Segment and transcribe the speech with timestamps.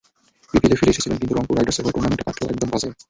[0.51, 2.89] বিপিএলে ফিরে এসেছিলেন, কিন্তু রংপুর রাইডার্সের হয়ে টুর্নামেন্টটা কাটল একদম বাজে।